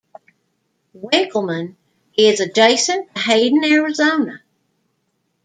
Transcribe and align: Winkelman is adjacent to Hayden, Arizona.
Winkelman 0.97 1.75
is 2.17 2.39
adjacent 2.39 3.13
to 3.13 3.21
Hayden, 3.21 3.63
Arizona. 3.63 4.41